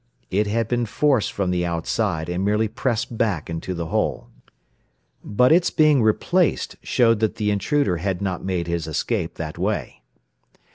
It 0.31 0.47
had 0.47 0.67
been 0.67 0.87
forced 0.87 1.31
from 1.31 1.51
the 1.51 1.63
outside, 1.63 2.27
and 2.27 2.43
merely 2.43 2.67
pressed 2.67 3.19
back 3.19 3.51
into 3.51 3.75
the 3.75 3.85
hole. 3.85 4.29
But 5.23 5.51
its 5.51 5.69
being 5.69 6.01
replaced 6.01 6.75
showed 6.81 7.19
that 7.19 7.35
the 7.35 7.51
intruder 7.51 7.97
had 7.97 8.19
not 8.19 8.43
made 8.43 8.65
his 8.65 8.87
escape 8.87 9.35
that 9.35 9.59
way. 9.59 10.01